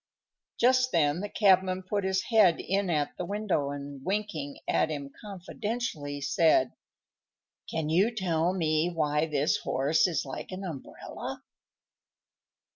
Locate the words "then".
0.91-1.19